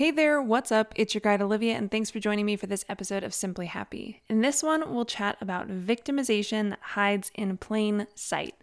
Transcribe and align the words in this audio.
Hey 0.00 0.10
there, 0.10 0.40
what's 0.40 0.72
up? 0.72 0.94
It's 0.96 1.12
your 1.12 1.20
guide 1.20 1.42
Olivia, 1.42 1.74
and 1.74 1.90
thanks 1.90 2.08
for 2.08 2.20
joining 2.20 2.46
me 2.46 2.56
for 2.56 2.66
this 2.66 2.86
episode 2.88 3.22
of 3.22 3.34
Simply 3.34 3.66
Happy. 3.66 4.22
In 4.30 4.40
this 4.40 4.62
one, 4.62 4.94
we'll 4.94 5.04
chat 5.04 5.36
about 5.42 5.68
victimization 5.68 6.70
that 6.70 6.78
hides 6.80 7.30
in 7.34 7.58
plain 7.58 8.06
sight. 8.14 8.54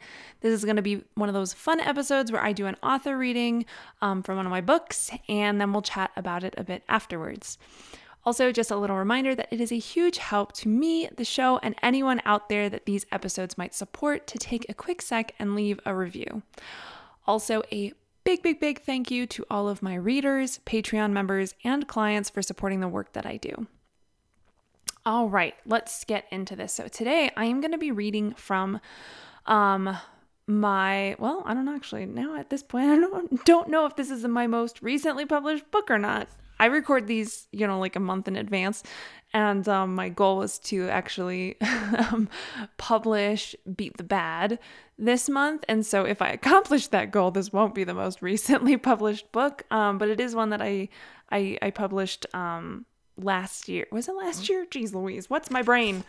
This 0.41 0.51
is 0.51 0.65
going 0.65 0.77
to 0.77 0.81
be 0.81 1.03
one 1.13 1.29
of 1.29 1.35
those 1.35 1.53
fun 1.53 1.79
episodes 1.79 2.31
where 2.31 2.41
I 2.41 2.53
do 2.53 2.65
an 2.65 2.75
author 2.81 3.15
reading 3.15 3.67
um, 4.01 4.23
from 4.23 4.37
one 4.37 4.47
of 4.47 4.49
my 4.49 4.61
books, 4.61 5.11
and 5.29 5.61
then 5.61 5.73
we'll 5.73 5.83
chat 5.83 6.09
about 6.15 6.43
it 6.43 6.55
a 6.57 6.63
bit 6.63 6.81
afterwards. 6.89 7.59
Also, 8.25 8.51
just 8.51 8.71
a 8.71 8.75
little 8.75 8.97
reminder 8.97 9.35
that 9.35 9.49
it 9.51 9.61
is 9.61 9.71
a 9.71 9.77
huge 9.77 10.17
help 10.17 10.53
to 10.53 10.67
me, 10.67 11.07
the 11.17 11.23
show, 11.23 11.59
and 11.61 11.75
anyone 11.83 12.19
out 12.25 12.49
there 12.49 12.67
that 12.67 12.87
these 12.87 13.05
episodes 13.11 13.59
might 13.59 13.75
support 13.75 14.25
to 14.25 14.39
take 14.39 14.65
a 14.67 14.73
quick 14.73 15.03
sec 15.03 15.35
and 15.37 15.53
leave 15.53 15.79
a 15.85 15.93
review. 15.93 16.41
Also, 17.27 17.61
a 17.71 17.93
big, 18.27 18.43
big, 18.43 18.59
big 18.59 18.81
thank 18.81 19.09
you 19.09 19.25
to 19.25 19.45
all 19.49 19.69
of 19.69 19.81
my 19.81 19.95
readers, 19.95 20.59
Patreon 20.65 21.13
members, 21.13 21.55
and 21.63 21.87
clients 21.87 22.29
for 22.29 22.41
supporting 22.41 22.81
the 22.81 22.87
work 22.89 23.13
that 23.13 23.25
I 23.25 23.37
do. 23.37 23.67
All 25.05 25.29
right, 25.29 25.55
let's 25.65 26.03
get 26.03 26.25
into 26.29 26.53
this. 26.53 26.73
So 26.73 26.89
today 26.89 27.31
I 27.37 27.45
am 27.45 27.61
going 27.61 27.71
to 27.71 27.77
be 27.77 27.91
reading 27.91 28.33
from 28.33 28.81
um 29.45 29.97
my 30.45 31.15
well, 31.19 31.41
I 31.45 31.53
don't 31.53 31.69
actually. 31.69 32.05
Now 32.05 32.35
at 32.35 32.49
this 32.49 32.63
point, 32.63 32.89
I 32.89 32.97
don't 32.97 33.45
don't 33.45 33.69
know 33.69 33.85
if 33.85 33.95
this 33.95 34.11
is 34.11 34.25
my 34.25 34.45
most 34.45 34.81
recently 34.81 35.25
published 35.25 35.71
book 35.71 35.89
or 35.89 35.97
not. 35.97 36.27
I 36.59 36.65
record 36.65 37.07
these, 37.07 37.47
you 37.53 37.65
know, 37.65 37.79
like 37.79 37.95
a 37.95 38.01
month 38.01 38.27
in 38.27 38.35
advance, 38.35 38.83
and 39.33 39.67
um, 39.67 39.95
my 39.95 40.09
goal 40.09 40.37
was 40.37 40.57
to 40.59 40.89
actually 40.89 41.59
um, 41.61 42.29
publish 42.77 43.55
Beat 43.75 43.97
the 43.97 44.03
Bad 44.03 44.59
this 44.97 45.29
month. 45.29 45.65
And 45.67 45.85
so, 45.85 46.05
if 46.05 46.21
I 46.21 46.29
accomplish 46.29 46.87
that 46.87 47.11
goal, 47.11 47.31
this 47.31 47.51
won't 47.51 47.75
be 47.75 47.83
the 47.83 47.93
most 47.93 48.21
recently 48.21 48.77
published 48.77 49.31
book, 49.31 49.63
um, 49.71 49.97
but 49.97 50.09
it 50.09 50.19
is 50.19 50.35
one 50.35 50.49
that 50.49 50.61
I 50.61 50.89
I, 51.29 51.57
I 51.61 51.71
published 51.71 52.25
um, 52.33 52.85
last 53.17 53.67
year. 53.67 53.85
Was 53.91 54.07
it 54.07 54.13
last 54.13 54.49
year? 54.49 54.65
Jeez 54.65 54.93
Louise, 54.93 55.29
what's 55.29 55.51
my 55.51 55.61
brain? 55.61 56.03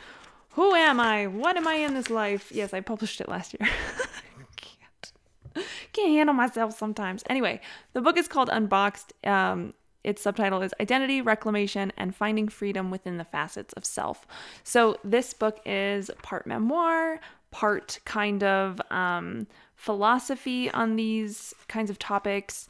Who 0.52 0.74
am 0.74 1.00
I? 1.00 1.26
What 1.26 1.56
am 1.56 1.66
I 1.66 1.74
in 1.74 1.94
this 1.94 2.10
life? 2.10 2.50
Yes, 2.52 2.72
I 2.72 2.80
published 2.80 3.20
it 3.20 3.28
last 3.28 3.54
year. 3.54 3.68
I 3.68 4.44
can't, 4.56 5.66
can't 5.92 6.10
handle 6.10 6.34
myself 6.34 6.76
sometimes. 6.76 7.22
Anyway, 7.28 7.60
the 7.92 8.00
book 8.00 8.16
is 8.16 8.28
called 8.28 8.48
Unboxed. 8.50 9.12
Um, 9.24 9.74
its 10.04 10.22
subtitle 10.22 10.62
is 10.62 10.72
Identity, 10.80 11.20
Reclamation, 11.20 11.92
and 11.96 12.14
Finding 12.14 12.48
Freedom 12.48 12.90
Within 12.90 13.18
the 13.18 13.24
Facets 13.24 13.72
of 13.74 13.84
Self. 13.84 14.26
So, 14.64 14.96
this 15.04 15.34
book 15.34 15.60
is 15.66 16.10
part 16.22 16.46
memoir, 16.46 17.20
part 17.50 17.98
kind 18.04 18.42
of 18.44 18.80
um, 18.90 19.46
philosophy 19.74 20.70
on 20.70 20.96
these 20.96 21.54
kinds 21.68 21.90
of 21.90 21.98
topics. 21.98 22.68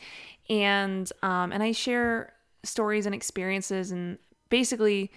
And, 0.48 1.10
um, 1.22 1.52
and 1.52 1.62
I 1.62 1.72
share 1.72 2.32
stories 2.64 3.06
and 3.06 3.14
experiences 3.14 3.90
and 3.90 4.18
basically 4.48 5.10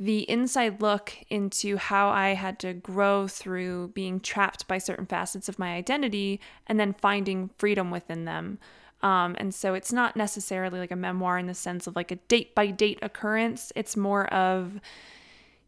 the 0.00 0.28
inside 0.30 0.80
look 0.80 1.12
into 1.28 1.76
how 1.76 2.08
I 2.08 2.30
had 2.30 2.60
to 2.60 2.72
grow 2.72 3.26
through 3.26 3.88
being 3.88 4.20
trapped 4.20 4.68
by 4.68 4.78
certain 4.78 5.06
facets 5.06 5.48
of 5.48 5.58
my 5.58 5.74
identity 5.74 6.40
and 6.66 6.78
then 6.78 6.92
finding 6.92 7.50
freedom 7.58 7.90
within 7.90 8.24
them. 8.24 8.58
Um, 9.02 9.36
and 9.38 9.54
so 9.54 9.74
it's 9.74 9.92
not 9.92 10.16
necessarily 10.16 10.78
like 10.78 10.90
a 10.90 10.96
memoir 10.96 11.38
in 11.38 11.46
the 11.46 11.54
sense 11.54 11.86
of 11.86 11.94
like 11.94 12.10
a 12.10 12.16
date 12.16 12.54
by 12.54 12.68
date 12.68 12.98
occurrence. 13.00 13.72
It's 13.76 13.96
more 13.96 14.26
of, 14.32 14.80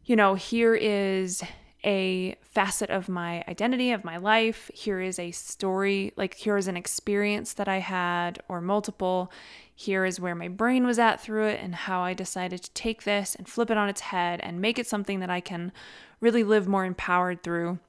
you 0.03 0.15
know, 0.15 0.35
here 0.35 0.75
is 0.75 1.41
a 1.83 2.35
facet 2.41 2.89
of 2.89 3.09
my 3.09 3.43
identity, 3.47 3.91
of 3.91 4.03
my 4.03 4.17
life. 4.17 4.69
Here 4.73 4.99
is 4.99 5.17
a 5.17 5.31
story, 5.31 6.13
like 6.15 6.35
here 6.35 6.57
is 6.57 6.67
an 6.67 6.77
experience 6.77 7.53
that 7.53 7.67
I 7.67 7.77
had, 7.77 8.39
or 8.47 8.61
multiple. 8.61 9.31
Here 9.73 10.05
is 10.05 10.19
where 10.19 10.35
my 10.35 10.47
brain 10.47 10.85
was 10.85 10.99
at 10.99 11.21
through 11.21 11.47
it, 11.47 11.59
and 11.61 11.73
how 11.73 12.01
I 12.01 12.13
decided 12.13 12.61
to 12.63 12.71
take 12.73 13.03
this 13.03 13.33
and 13.33 13.47
flip 13.47 13.71
it 13.71 13.77
on 13.77 13.89
its 13.89 14.01
head 14.01 14.39
and 14.43 14.61
make 14.61 14.77
it 14.77 14.87
something 14.87 15.21
that 15.21 15.29
I 15.29 15.39
can 15.39 15.71
really 16.19 16.43
live 16.43 16.67
more 16.67 16.85
empowered 16.85 17.41
through 17.41 17.79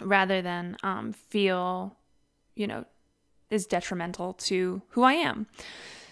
rather 0.00 0.42
than 0.42 0.76
um, 0.82 1.12
feel, 1.12 1.96
you 2.54 2.66
know, 2.66 2.84
is 3.50 3.66
detrimental 3.66 4.34
to 4.34 4.82
who 4.90 5.02
I 5.02 5.14
am. 5.14 5.46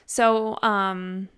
So, 0.07 0.59
um, 0.63 1.29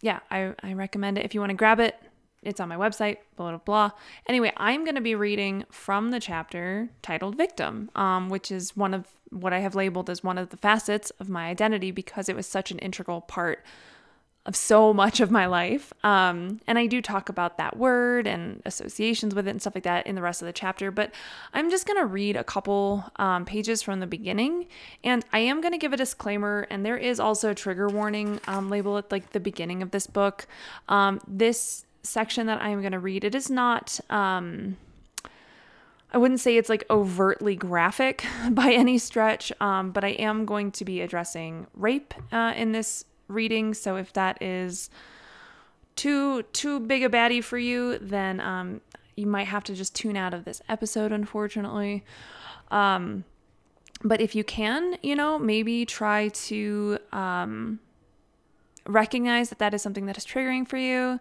yeah, 0.00 0.20
I, 0.30 0.54
I 0.62 0.72
recommend 0.74 1.18
it 1.18 1.24
if 1.24 1.34
you 1.34 1.40
want 1.40 1.50
to 1.50 1.56
grab 1.56 1.80
it. 1.80 1.96
It's 2.42 2.58
on 2.58 2.68
my 2.68 2.76
website, 2.76 3.18
blah, 3.36 3.50
blah, 3.50 3.58
blah. 3.58 3.90
Anyway, 4.28 4.52
I'm 4.56 4.84
going 4.84 4.96
to 4.96 5.00
be 5.00 5.14
reading 5.14 5.64
from 5.70 6.10
the 6.10 6.18
chapter 6.18 6.88
titled 7.00 7.36
Victim, 7.36 7.90
um, 7.94 8.28
which 8.28 8.50
is 8.50 8.76
one 8.76 8.94
of 8.94 9.06
what 9.30 9.52
I 9.52 9.60
have 9.60 9.76
labeled 9.76 10.10
as 10.10 10.24
one 10.24 10.38
of 10.38 10.50
the 10.50 10.56
facets 10.56 11.10
of 11.20 11.28
my 11.28 11.46
identity 11.46 11.92
because 11.92 12.28
it 12.28 12.34
was 12.34 12.46
such 12.46 12.70
an 12.70 12.78
integral 12.80 13.20
part 13.20 13.64
of 14.44 14.56
so 14.56 14.92
much 14.92 15.20
of 15.20 15.30
my 15.30 15.46
life. 15.46 15.92
Um, 16.02 16.60
and 16.66 16.76
I 16.76 16.86
do 16.86 17.00
talk 17.00 17.28
about 17.28 17.58
that 17.58 17.76
word 17.76 18.26
and 18.26 18.60
associations 18.64 19.34
with 19.34 19.46
it 19.46 19.50
and 19.50 19.60
stuff 19.60 19.76
like 19.76 19.84
that 19.84 20.06
in 20.06 20.16
the 20.16 20.22
rest 20.22 20.42
of 20.42 20.46
the 20.46 20.52
chapter. 20.52 20.90
But 20.90 21.14
I'm 21.54 21.70
just 21.70 21.86
going 21.86 21.98
to 21.98 22.06
read 22.06 22.36
a 22.36 22.42
couple 22.42 23.04
um, 23.16 23.44
pages 23.44 23.82
from 23.82 24.00
the 24.00 24.06
beginning. 24.06 24.66
And 25.04 25.24
I 25.32 25.38
am 25.40 25.60
going 25.60 25.72
to 25.72 25.78
give 25.78 25.92
a 25.92 25.96
disclaimer. 25.96 26.66
And 26.70 26.84
there 26.84 26.96
is 26.96 27.20
also 27.20 27.50
a 27.50 27.54
trigger 27.54 27.88
warning 27.88 28.40
um, 28.48 28.68
label 28.68 28.98
at 28.98 29.12
like 29.12 29.30
the 29.30 29.40
beginning 29.40 29.80
of 29.80 29.92
this 29.92 30.08
book. 30.08 30.48
Um, 30.88 31.20
this 31.28 31.86
section 32.02 32.48
that 32.48 32.60
I'm 32.60 32.80
going 32.80 32.92
to 32.92 32.98
read, 32.98 33.22
it 33.22 33.36
is 33.36 33.48
not. 33.48 34.00
Um, 34.10 34.76
I 36.12 36.18
wouldn't 36.18 36.40
say 36.40 36.56
it's 36.56 36.68
like 36.68 36.84
overtly 36.90 37.54
graphic 37.54 38.26
by 38.50 38.72
any 38.72 38.98
stretch, 38.98 39.52
um, 39.60 39.92
but 39.92 40.04
I 40.04 40.10
am 40.10 40.44
going 40.46 40.72
to 40.72 40.84
be 40.84 41.00
addressing 41.00 41.68
rape 41.74 42.12
uh, 42.32 42.52
in 42.56 42.72
this 42.72 43.04
reading. 43.32 43.74
So 43.74 43.96
if 43.96 44.12
that 44.12 44.40
is 44.42 44.90
too 45.96 46.42
too 46.44 46.80
big 46.80 47.02
a 47.02 47.08
baddie 47.08 47.42
for 47.42 47.58
you, 47.58 47.98
then 47.98 48.40
um, 48.40 48.80
you 49.16 49.26
might 49.26 49.46
have 49.48 49.64
to 49.64 49.74
just 49.74 49.94
tune 49.94 50.16
out 50.16 50.34
of 50.34 50.44
this 50.44 50.62
episode, 50.68 51.12
unfortunately. 51.12 52.04
Um, 52.70 53.24
but 54.04 54.20
if 54.20 54.34
you 54.34 54.44
can, 54.44 54.96
you 55.02 55.14
know, 55.14 55.38
maybe 55.38 55.84
try 55.86 56.28
to 56.28 56.98
um, 57.12 57.78
recognize 58.86 59.48
that 59.50 59.58
that 59.58 59.74
is 59.74 59.82
something 59.82 60.06
that 60.06 60.16
is 60.16 60.24
triggering 60.24 60.66
for 60.66 60.76
you. 60.76 61.20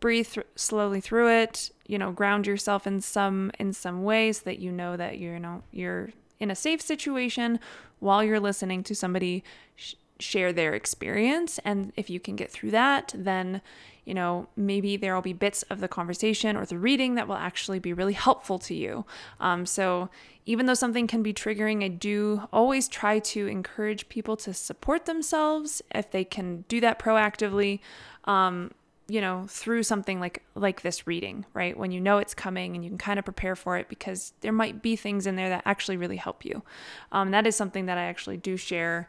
Breathe 0.00 0.28
th- 0.28 0.46
slowly 0.56 1.00
through 1.00 1.28
it. 1.28 1.70
You 1.86 1.98
know, 1.98 2.10
ground 2.10 2.46
yourself 2.46 2.86
in 2.86 3.00
some 3.00 3.52
in 3.58 3.72
some 3.72 4.02
ways 4.02 4.38
so 4.38 4.44
that 4.46 4.58
you 4.58 4.72
know 4.72 4.96
that 4.96 5.18
you're 5.18 5.34
you 5.34 5.40
know 5.40 5.62
you're 5.70 6.10
in 6.38 6.50
a 6.50 6.54
safe 6.54 6.80
situation 6.80 7.60
while 7.98 8.24
you're 8.24 8.40
listening 8.40 8.82
to 8.84 8.94
somebody 8.94 9.44
sh- 9.76 9.94
share 10.20 10.52
their 10.52 10.74
experience. 10.74 11.58
And 11.64 11.92
if 11.96 12.10
you 12.10 12.20
can 12.20 12.36
get 12.36 12.50
through 12.50 12.70
that, 12.72 13.12
then, 13.16 13.60
you 14.04 14.14
know, 14.14 14.48
maybe 14.56 14.96
there 14.96 15.14
will 15.14 15.22
be 15.22 15.32
bits 15.32 15.62
of 15.64 15.80
the 15.80 15.88
conversation 15.88 16.56
or 16.56 16.64
the 16.64 16.78
reading 16.78 17.14
that 17.14 17.28
will 17.28 17.36
actually 17.36 17.78
be 17.78 17.92
really 17.92 18.12
helpful 18.12 18.58
to 18.60 18.74
you. 18.74 19.04
Um, 19.40 19.66
so, 19.66 20.08
even 20.46 20.66
though 20.66 20.74
something 20.74 21.06
can 21.06 21.22
be 21.22 21.32
triggering, 21.32 21.84
I 21.84 21.88
do 21.88 22.48
always 22.52 22.88
try 22.88 23.18
to 23.20 23.46
encourage 23.46 24.08
people 24.08 24.36
to 24.38 24.54
support 24.54 25.04
themselves 25.04 25.82
if 25.94 26.10
they 26.10 26.24
can 26.24 26.64
do 26.66 26.80
that 26.80 26.98
proactively. 26.98 27.80
Um, 28.24 28.72
you 29.10 29.20
know 29.20 29.44
through 29.48 29.82
something 29.82 30.20
like 30.20 30.42
like 30.54 30.82
this 30.82 31.06
reading 31.06 31.44
right 31.52 31.76
when 31.76 31.90
you 31.90 32.00
know 32.00 32.18
it's 32.18 32.32
coming 32.32 32.76
and 32.76 32.84
you 32.84 32.90
can 32.90 32.98
kind 32.98 33.18
of 33.18 33.24
prepare 33.24 33.56
for 33.56 33.76
it 33.76 33.88
because 33.88 34.32
there 34.40 34.52
might 34.52 34.82
be 34.82 34.94
things 34.94 35.26
in 35.26 35.34
there 35.34 35.48
that 35.48 35.62
actually 35.66 35.96
really 35.96 36.16
help 36.16 36.44
you 36.44 36.62
um, 37.10 37.32
that 37.32 37.44
is 37.44 37.56
something 37.56 37.86
that 37.86 37.98
i 37.98 38.02
actually 38.02 38.36
do 38.36 38.56
share 38.56 39.08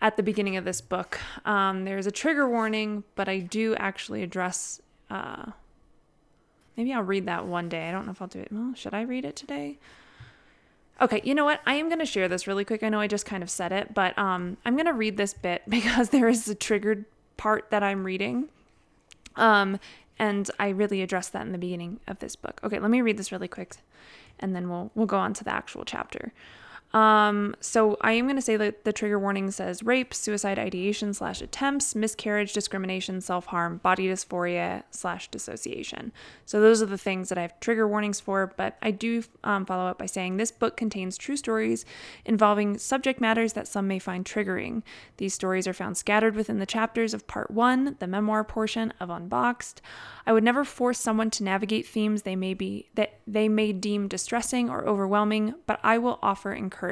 at 0.00 0.16
the 0.16 0.22
beginning 0.22 0.56
of 0.56 0.64
this 0.64 0.80
book. 0.80 1.18
Um, 1.44 1.84
there's 1.84 2.06
a 2.06 2.10
trigger 2.10 2.48
warning, 2.48 3.04
but 3.14 3.28
I 3.28 3.38
do 3.38 3.74
actually 3.76 4.22
address. 4.22 4.80
Uh, 5.10 5.52
maybe 6.76 6.92
I'll 6.92 7.02
read 7.02 7.26
that 7.26 7.46
one 7.46 7.68
day. 7.68 7.88
I 7.88 7.92
don't 7.92 8.06
know 8.06 8.12
if 8.12 8.20
I'll 8.20 8.28
do 8.28 8.40
it. 8.40 8.48
Well, 8.50 8.74
should 8.74 8.94
I 8.94 9.02
read 9.02 9.24
it 9.24 9.36
today? 9.36 9.78
Okay, 11.00 11.20
you 11.24 11.34
know 11.34 11.44
what? 11.44 11.60
I 11.66 11.74
am 11.74 11.88
going 11.88 11.98
to 11.98 12.06
share 12.06 12.28
this 12.28 12.46
really 12.46 12.64
quick. 12.64 12.82
I 12.82 12.88
know 12.88 13.00
I 13.00 13.06
just 13.06 13.26
kind 13.26 13.42
of 13.42 13.50
said 13.50 13.72
it, 13.72 13.94
but 13.94 14.16
um, 14.16 14.56
I'm 14.64 14.74
going 14.74 14.86
to 14.86 14.92
read 14.92 15.16
this 15.16 15.34
bit 15.34 15.62
because 15.68 16.10
there 16.10 16.28
is 16.28 16.48
a 16.48 16.54
triggered 16.54 17.04
part 17.36 17.70
that 17.70 17.82
I'm 17.82 18.04
reading. 18.04 18.48
Um, 19.36 19.80
and 20.18 20.48
I 20.60 20.68
really 20.68 21.02
address 21.02 21.28
that 21.30 21.42
in 21.42 21.50
the 21.50 21.58
beginning 21.58 21.98
of 22.06 22.20
this 22.20 22.36
book. 22.36 22.60
Okay, 22.62 22.78
let 22.78 22.90
me 22.90 23.00
read 23.00 23.16
this 23.16 23.32
really 23.32 23.48
quick 23.48 23.74
and 24.40 24.54
then 24.54 24.68
we'll 24.68 24.90
we'll 24.94 25.06
go 25.06 25.18
on 25.18 25.32
to 25.34 25.44
the 25.44 25.52
actual 25.52 25.84
chapter. 25.84 26.32
Um, 26.94 27.56
so 27.58 27.96
I 28.02 28.12
am 28.12 28.26
going 28.26 28.36
to 28.36 28.42
say 28.42 28.56
that 28.56 28.84
the 28.84 28.92
trigger 28.92 29.18
warning 29.18 29.50
says 29.50 29.82
rape, 29.82 30.14
suicide 30.14 30.60
ideation 30.60 31.12
slash 31.12 31.42
attempts, 31.42 31.96
miscarriage, 31.96 32.52
discrimination, 32.52 33.20
self 33.20 33.46
harm, 33.46 33.78
body 33.78 34.06
dysphoria 34.06 34.84
slash 34.92 35.28
dissociation. 35.28 36.12
So 36.46 36.60
those 36.60 36.80
are 36.80 36.86
the 36.86 36.96
things 36.96 37.28
that 37.30 37.38
I 37.38 37.42
have 37.42 37.58
trigger 37.58 37.88
warnings 37.88 38.20
for. 38.20 38.52
But 38.56 38.76
I 38.80 38.92
do 38.92 39.24
um, 39.42 39.66
follow 39.66 39.88
up 39.88 39.98
by 39.98 40.06
saying 40.06 40.36
this 40.36 40.52
book 40.52 40.76
contains 40.76 41.18
true 41.18 41.36
stories 41.36 41.84
involving 42.24 42.78
subject 42.78 43.20
matters 43.20 43.54
that 43.54 43.66
some 43.66 43.88
may 43.88 43.98
find 43.98 44.24
triggering. 44.24 44.84
These 45.16 45.34
stories 45.34 45.66
are 45.66 45.72
found 45.72 45.96
scattered 45.96 46.36
within 46.36 46.60
the 46.60 46.66
chapters 46.66 47.12
of 47.12 47.26
Part 47.26 47.50
One, 47.50 47.96
the 47.98 48.06
memoir 48.06 48.44
portion 48.44 48.92
of 49.00 49.10
Unboxed. 49.10 49.82
I 50.26 50.32
would 50.32 50.44
never 50.44 50.64
force 50.64 51.00
someone 51.00 51.30
to 51.30 51.44
navigate 51.44 51.88
themes 51.88 52.22
they 52.22 52.36
may 52.36 52.54
be 52.54 52.88
that 52.94 53.18
they 53.26 53.48
may 53.48 53.72
deem 53.72 54.06
distressing 54.06 54.70
or 54.70 54.86
overwhelming, 54.86 55.54
but 55.66 55.80
I 55.82 55.98
will 55.98 56.20
offer 56.22 56.54
encouragement. 56.54 56.83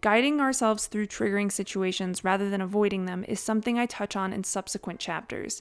Guiding 0.00 0.40
ourselves 0.40 0.86
through 0.86 1.06
triggering 1.06 1.52
situations 1.52 2.24
rather 2.24 2.48
than 2.48 2.60
avoiding 2.60 3.04
them 3.04 3.24
is 3.28 3.40
something 3.40 3.78
I 3.78 3.86
touch 3.86 4.16
on 4.16 4.32
in 4.32 4.44
subsequent 4.44 4.98
chapters. 4.98 5.60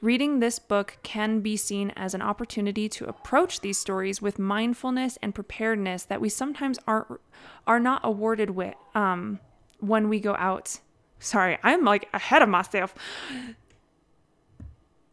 Reading 0.00 0.38
this 0.38 0.58
book 0.58 0.98
can 1.02 1.40
be 1.40 1.56
seen 1.56 1.90
as 1.96 2.14
an 2.14 2.22
opportunity 2.22 2.88
to 2.90 3.06
approach 3.06 3.60
these 3.60 3.78
stories 3.78 4.22
with 4.22 4.38
mindfulness 4.38 5.18
and 5.22 5.34
preparedness 5.34 6.04
that 6.04 6.20
we 6.20 6.28
sometimes 6.28 6.78
aren't 6.86 7.20
are 7.66 7.80
not 7.80 8.00
awarded 8.04 8.50
with 8.50 8.74
um, 8.94 9.40
when 9.80 10.08
we 10.08 10.20
go 10.20 10.36
out. 10.36 10.78
Sorry, 11.18 11.58
I'm 11.64 11.84
like 11.84 12.08
ahead 12.12 12.42
of 12.42 12.48
myself 12.48 12.94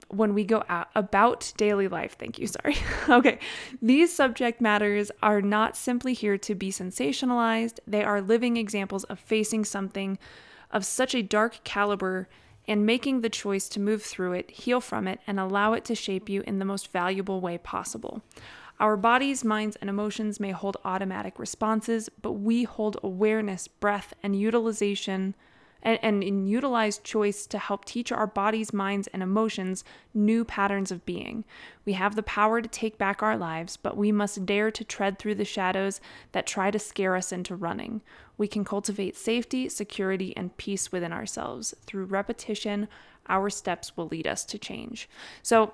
when 0.10 0.34
we 0.34 0.44
go 0.44 0.64
out 0.70 0.90
about 0.96 1.54
daily 1.58 1.88
life. 1.88 2.16
Thank 2.18 2.40
you. 2.40 2.48
Sorry. 2.48 2.78
okay. 3.10 3.40
These 3.82 4.16
subject 4.16 4.62
matters 4.62 5.12
are 5.22 5.42
not 5.42 5.76
simply 5.76 6.14
here 6.14 6.38
to 6.38 6.56
be 6.56 6.72
sensationalized, 6.72 7.80
they 7.88 8.04
are 8.04 8.22
living 8.22 8.58
examples 8.58 9.04
of 9.06 9.20
facing 9.20 9.66
something 9.66 10.18
of 10.72 10.86
such 10.86 11.16
a 11.16 11.22
dark 11.22 11.64
caliber 11.64 12.28
and 12.68 12.86
making 12.86 13.22
the 13.22 13.30
choice 13.30 13.70
to 13.70 13.80
move 13.80 14.02
through 14.02 14.34
it, 14.34 14.50
heal 14.50 14.82
from 14.82 15.08
it, 15.08 15.20
and 15.28 15.40
allow 15.40 15.74
it 15.74 15.86
to 15.86 15.96
shape 15.96 16.30
you 16.30 16.42
in 16.48 16.60
the 16.60 16.66
most 16.66 16.92
valuable 16.92 17.40
way 17.40 17.58
possible. 17.58 18.24
Our 18.80 18.98
bodies, 18.98 19.44
minds, 19.44 19.78
and 19.78 19.90
emotions 19.90 20.40
may 20.40 20.52
hold 20.52 20.78
automatic 20.84 21.40
responses, 21.40 22.10
but 22.22 22.34
we 22.34 22.64
hold 22.64 22.98
awareness, 23.04 23.68
breath, 23.68 24.14
and 24.22 24.36
utilization 24.36 25.36
and, 25.86 26.00
and 26.02 26.24
in 26.24 26.48
utilized 26.48 27.04
choice 27.04 27.46
to 27.46 27.60
help 27.60 27.86
teach 27.86 28.12
our 28.12 28.28
bodies, 28.28 28.74
minds, 28.74 29.08
and 29.14 29.24
emotions 29.24 29.84
new 30.14 30.44
patterns 30.44 30.92
of 30.92 31.06
being. 31.06 31.46
We 31.86 31.94
have 31.94 32.16
the 32.16 32.24
power 32.24 32.62
to 32.62 32.68
take 32.68 32.98
back 32.98 33.22
our 33.22 33.38
lives, 33.38 33.78
but 33.78 33.96
we 33.96 34.12
must 34.12 34.46
dare 34.46 34.72
to 34.72 34.84
tread 34.84 35.20
through 35.20 35.36
the 35.36 35.46
shadows 35.46 36.02
that 36.32 36.48
try 36.48 36.72
to 36.72 36.80
scare 36.80 37.16
us 37.16 37.32
into 37.32 37.56
running. 37.56 38.02
We 38.38 38.48
can 38.48 38.66
cultivate 38.66 39.16
safety, 39.16 39.70
security, 39.70 40.36
and 40.36 40.58
peace 40.58 40.92
within 40.92 41.14
ourselves. 41.14 41.76
Through 41.86 42.06
repetition, 42.06 42.88
our 43.28 43.50
steps 43.50 43.96
will 43.96 44.08
lead 44.08 44.28
us 44.28 44.44
to 44.46 44.58
change. 44.58 45.08
So 45.44 45.74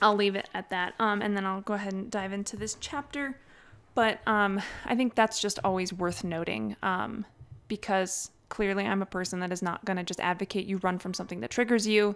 I'll 0.00 0.16
leave 0.16 0.34
it 0.34 0.48
at 0.54 0.70
that. 0.70 0.94
Um, 0.98 1.20
and 1.20 1.36
then 1.36 1.44
I'll 1.44 1.60
go 1.60 1.74
ahead 1.74 1.92
and 1.92 2.10
dive 2.10 2.32
into 2.32 2.56
this 2.56 2.76
chapter. 2.80 3.36
But 3.94 4.26
um, 4.26 4.60
I 4.86 4.96
think 4.96 5.14
that's 5.14 5.40
just 5.40 5.58
always 5.62 5.92
worth 5.92 6.24
noting 6.24 6.76
um, 6.82 7.26
because 7.68 8.30
clearly 8.52 8.84
I'm 8.86 9.00
a 9.00 9.06
person 9.06 9.40
that 9.40 9.50
is 9.50 9.62
not 9.62 9.82
going 9.86 9.96
to 9.96 10.02
just 10.02 10.20
advocate 10.20 10.66
you 10.66 10.76
run 10.76 10.98
from 10.98 11.14
something 11.14 11.40
that 11.40 11.50
triggers 11.50 11.86
you 11.86 12.14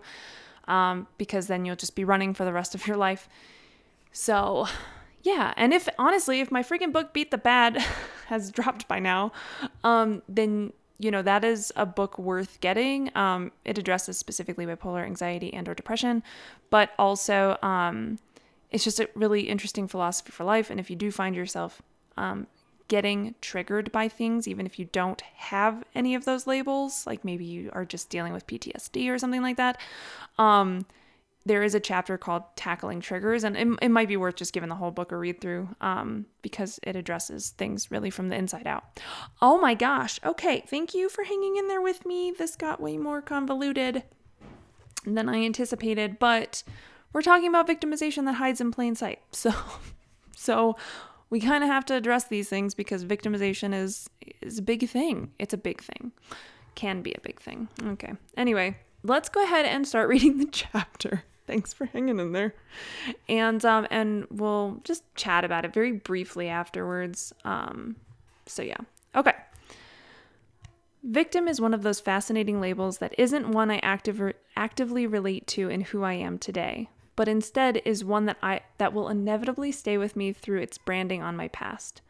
um, 0.69 1.07
because 1.17 1.47
then 1.47 1.65
you'll 1.65 1.77
just 1.77 1.97
be 1.97 2.05
running 2.05 2.35
for 2.35 2.45
the 2.45 2.53
rest 2.53 2.75
of 2.75 2.87
your 2.87 2.99
life. 2.99 3.27
So, 4.13 4.67
yeah. 5.23 5.55
And 5.57 5.73
if 5.73 5.89
honestly, 5.99 6.41
if 6.41 6.51
my 6.51 6.63
freaking 6.63 6.93
book 6.93 7.15
Beat 7.15 7.31
the 7.31 7.39
Bad 7.39 7.79
has 8.27 8.51
dropped 8.51 8.87
by 8.87 8.99
now, 8.99 9.33
um, 9.83 10.21
then 10.29 10.75
you 10.99 11.11
know 11.11 11.23
that 11.23 11.43
is 11.43 11.73
a 11.75 11.87
book 11.87 12.19
worth 12.19 12.61
getting 12.61 13.11
um, 13.17 13.51
it 13.65 13.79
addresses 13.79 14.19
specifically 14.19 14.67
bipolar 14.67 15.05
anxiety 15.05 15.53
and 15.53 15.69
or 15.69 15.75
depression 15.75 16.23
but 16.71 16.93
also 16.99 17.59
um, 17.63 18.19
it's 18.71 18.83
just 18.83 18.99
a 18.99 19.07
really 19.15 19.43
interesting 19.43 19.87
philosophy 19.87 20.33
for 20.33 20.45
life 20.45 20.71
and 20.71 20.81
if 20.81 20.89
you 20.89 20.97
do 20.97 21.11
find 21.11 21.37
yourself 21.37 21.83
um, 22.17 22.47
getting 22.89 23.35
triggered 23.41 23.91
by 23.93 24.09
things, 24.09 24.47
even 24.47 24.67
if 24.67 24.79
you 24.79 24.87
don't 24.87 25.21
have 25.21 25.85
any 25.95 26.15
of 26.15 26.25
those 26.25 26.47
labels, 26.47 27.07
like 27.07 27.25
maybe 27.25 27.45
you 27.45 27.71
are 27.73 27.85
just 27.85 28.11
dealing 28.11 28.33
with 28.33 28.47
PTSD 28.47 29.11
or 29.11 29.19
something 29.19 29.43
like 29.43 29.57
that. 29.57 29.81
Um, 30.39 30.87
there 31.47 31.63
is 31.63 31.77
a 31.77 31.81
chapter 31.81 32.19
called 32.19 32.43
Tackling 32.57 33.01
Triggers, 33.01 33.45
and 33.45 33.57
it, 33.57 33.69
it, 33.81 33.89
might 33.89 34.09
be 34.09 34.17
worth 34.17 34.35
just 34.35 34.53
giving 34.53 34.69
the 34.69 34.75
whole 34.75 34.91
book 34.91 35.13
a 35.13 35.17
read 35.17 35.41
through 35.41 35.69
um, 35.81 36.27
because 36.43 36.81
it 36.83 36.97
addresses 36.97 37.51
things 37.51 37.89
really 37.89 38.11
from 38.11 38.29
the 38.29 38.37
inside 38.37 38.67
out. 38.67 39.01
Oh 39.41 39.57
my 39.57 39.75
gosh. 39.75 40.19
Okay. 40.25 40.65
Thank 40.67 40.93
you 40.93 41.09
for 41.09 41.23
hanging 41.23 41.57
in 41.57 41.69
there 41.69 41.81
with 41.81 42.05
me. 42.05 42.33
This 42.37 42.57
got 42.57 42.81
way 42.81 42.97
more 42.97 43.23
convoluted 43.23 44.03
than 45.05 45.29
I 45.29 45.45
anticipated, 45.45 46.19
but 46.19 46.65
we're 47.13 47.23
talking 47.23 47.49
about 47.49 47.69
victimization 47.69 48.25
that 48.25 48.35
hides 48.35 48.61
in 48.61 48.73
plain 48.73 48.95
sight. 48.95 49.21
So, 49.33 49.55
so 50.37 50.77
we 51.37 51.41
kind 51.41 51.63
of 51.63 51.69
have 51.69 51.85
to 51.85 51.95
address 51.95 52.25
these 52.25 52.49
things 52.49 52.75
because 52.75 53.05
victimization 53.05 53.75
is 53.75 54.09
is 54.41 54.57
a 54.57 54.63
big 54.63 54.89
thing. 54.89 55.33
It's 55.39 55.53
a 55.53 55.59
big 55.59 55.83
thing. 55.83 56.13
Can 56.77 57.03
be 57.03 57.13
a 57.13 57.21
big 57.21 57.39
thing. 57.39 57.69
Okay. 57.89 58.15
Anyway, 58.39 58.79
let's 59.03 59.29
go 59.29 59.45
ahead 59.45 59.67
and 59.67 59.87
start 59.87 60.09
reading 60.15 60.39
the 60.39 60.47
chapter. 60.47 61.25
Thanks 61.47 61.75
for 61.75 61.85
hanging 61.85 62.19
in 62.21 62.33
there. 62.33 62.55
And 63.29 63.63
um 63.67 63.87
and 63.91 64.27
we'll 64.31 64.81
just 64.83 65.03
chat 65.15 65.45
about 65.45 65.67
it 65.67 65.75
very 65.75 65.93
briefly 65.93 66.49
afterwards. 66.49 67.35
Um 67.45 67.97
so 68.47 68.63
yeah. 68.63 68.81
Okay. 69.15 69.35
Victim 71.03 71.49
is 71.49 71.61
one 71.61 71.75
of 71.75 71.83
those 71.83 72.01
fascinating 72.01 72.63
labels 72.63 72.97
that 72.99 73.15
isn't 73.19 73.51
one 73.51 73.71
I 73.71 73.79
active, 73.83 74.33
actively 74.57 75.07
relate 75.07 75.47
to 75.49 75.69
in 75.69 75.83
who 75.83 76.03
I 76.03 76.15
am 76.15 76.39
today 76.39 76.89
but 77.17 77.29
instead 77.29 77.83
is 77.85 78.05
one 78.05 78.27
that 78.27 78.37
I 78.43 78.61
that 78.79 78.93
will 78.93 79.09
inevitably 79.09 79.73
stay 79.73 79.99
with 79.99 80.15
me 80.15 80.33
through 80.33 80.61
its 80.61 80.79
branding 80.79 81.23
on 81.23 81.37
my 81.37 81.49
past. 81.49 82.03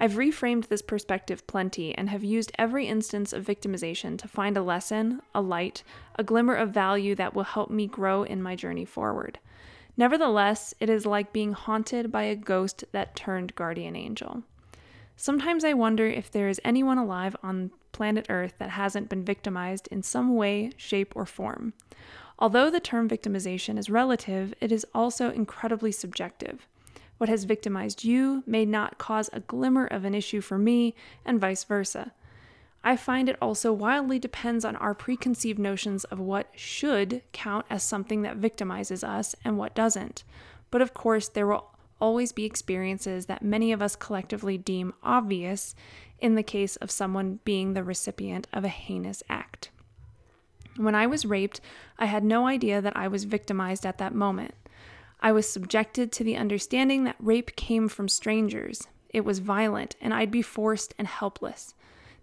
I've 0.00 0.12
reframed 0.12 0.68
this 0.68 0.82
perspective 0.82 1.46
plenty 1.48 1.96
and 1.96 2.08
have 2.08 2.22
used 2.22 2.52
every 2.56 2.86
instance 2.86 3.32
of 3.32 3.44
victimization 3.44 4.16
to 4.18 4.28
find 4.28 4.56
a 4.56 4.62
lesson, 4.62 5.22
a 5.34 5.40
light, 5.40 5.82
a 6.14 6.22
glimmer 6.22 6.54
of 6.54 6.70
value 6.70 7.16
that 7.16 7.34
will 7.34 7.44
help 7.44 7.70
me 7.70 7.86
grow 7.86 8.22
in 8.22 8.40
my 8.40 8.54
journey 8.54 8.84
forward. 8.84 9.40
Nevertheless, 9.96 10.72
it 10.78 10.88
is 10.88 11.04
like 11.04 11.32
being 11.32 11.52
haunted 11.52 12.12
by 12.12 12.24
a 12.24 12.36
ghost 12.36 12.84
that 12.92 13.16
turned 13.16 13.56
guardian 13.56 13.96
angel. 13.96 14.44
Sometimes 15.16 15.64
I 15.64 15.72
wonder 15.72 16.06
if 16.06 16.30
there 16.30 16.48
is 16.48 16.60
anyone 16.64 16.98
alive 16.98 17.34
on 17.42 17.72
planet 17.90 18.26
Earth 18.28 18.54
that 18.58 18.70
hasn't 18.70 19.08
been 19.08 19.24
victimized 19.24 19.88
in 19.88 20.04
some 20.04 20.36
way, 20.36 20.70
shape, 20.76 21.16
or 21.16 21.26
form. 21.26 21.72
Although 22.38 22.70
the 22.70 22.80
term 22.80 23.08
victimization 23.08 23.78
is 23.78 23.90
relative, 23.90 24.54
it 24.60 24.70
is 24.70 24.86
also 24.94 25.30
incredibly 25.30 25.90
subjective. 25.90 26.66
What 27.18 27.28
has 27.28 27.44
victimized 27.44 28.04
you 28.04 28.44
may 28.46 28.64
not 28.64 28.98
cause 28.98 29.28
a 29.32 29.40
glimmer 29.40 29.86
of 29.86 30.04
an 30.04 30.14
issue 30.14 30.40
for 30.40 30.56
me, 30.56 30.94
and 31.24 31.40
vice 31.40 31.64
versa. 31.64 32.12
I 32.84 32.96
find 32.96 33.28
it 33.28 33.36
also 33.42 33.72
wildly 33.72 34.20
depends 34.20 34.64
on 34.64 34.76
our 34.76 34.94
preconceived 34.94 35.58
notions 35.58 36.04
of 36.04 36.20
what 36.20 36.48
should 36.54 37.22
count 37.32 37.66
as 37.68 37.82
something 37.82 38.22
that 38.22 38.40
victimizes 38.40 39.02
us 39.02 39.34
and 39.44 39.58
what 39.58 39.74
doesn't. 39.74 40.22
But 40.70 40.80
of 40.80 40.94
course, 40.94 41.28
there 41.28 41.48
will 41.48 41.72
always 42.00 42.30
be 42.30 42.44
experiences 42.44 43.26
that 43.26 43.42
many 43.42 43.72
of 43.72 43.82
us 43.82 43.96
collectively 43.96 44.56
deem 44.56 44.94
obvious 45.02 45.74
in 46.20 46.36
the 46.36 46.44
case 46.44 46.76
of 46.76 46.92
someone 46.92 47.40
being 47.44 47.74
the 47.74 47.82
recipient 47.82 48.46
of 48.52 48.64
a 48.64 48.68
heinous 48.68 49.24
act. 49.28 49.70
When 50.78 50.94
I 50.94 51.08
was 51.08 51.26
raped, 51.26 51.60
I 51.98 52.06
had 52.06 52.22
no 52.22 52.46
idea 52.46 52.80
that 52.80 52.96
I 52.96 53.08
was 53.08 53.24
victimized 53.24 53.84
at 53.84 53.98
that 53.98 54.14
moment. 54.14 54.54
I 55.20 55.32
was 55.32 55.48
subjected 55.48 56.12
to 56.12 56.24
the 56.24 56.36
understanding 56.36 57.02
that 57.02 57.16
rape 57.18 57.56
came 57.56 57.88
from 57.88 58.08
strangers. 58.08 58.86
It 59.10 59.24
was 59.24 59.40
violent, 59.40 59.96
and 60.00 60.14
I'd 60.14 60.30
be 60.30 60.40
forced 60.40 60.94
and 60.96 61.08
helpless. 61.08 61.74